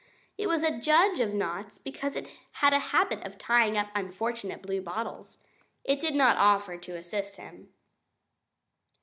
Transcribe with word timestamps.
It 0.35 0.47
was 0.47 0.63
a 0.63 0.79
judge 0.79 1.19
of 1.19 1.31
knots 1.31 1.77
because 1.77 2.15
it 2.15 2.27
had 2.53 2.73
a 2.73 2.79
habit 2.89 3.21
of 3.23 3.37
tying 3.37 3.77
up 3.77 3.89
unfortunate 3.93 4.63
bluebottles. 4.63 5.37
It 5.83 6.01
did 6.01 6.15
not 6.15 6.37
offer 6.37 6.75
to 6.75 6.95
assist 6.97 7.35
him. 7.35 7.69